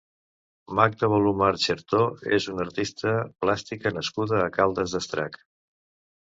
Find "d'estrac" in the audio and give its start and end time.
4.99-5.43